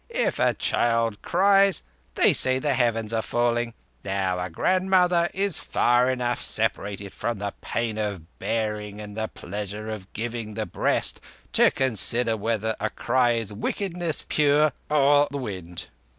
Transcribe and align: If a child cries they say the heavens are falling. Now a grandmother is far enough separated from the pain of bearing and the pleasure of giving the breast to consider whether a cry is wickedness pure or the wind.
If 0.09 0.39
a 0.39 0.55
child 0.55 1.21
cries 1.21 1.83
they 2.15 2.33
say 2.33 2.57
the 2.57 2.73
heavens 2.73 3.13
are 3.13 3.21
falling. 3.21 3.75
Now 4.03 4.39
a 4.39 4.49
grandmother 4.49 5.29
is 5.31 5.59
far 5.59 6.09
enough 6.09 6.41
separated 6.41 7.13
from 7.13 7.37
the 7.37 7.53
pain 7.61 7.99
of 7.99 8.39
bearing 8.39 8.99
and 8.99 9.15
the 9.15 9.27
pleasure 9.27 9.89
of 9.91 10.11
giving 10.13 10.55
the 10.55 10.65
breast 10.65 11.21
to 11.53 11.69
consider 11.69 12.35
whether 12.35 12.75
a 12.79 12.89
cry 12.89 13.33
is 13.33 13.53
wickedness 13.53 14.25
pure 14.27 14.71
or 14.89 15.27
the 15.29 15.37
wind. 15.37 15.85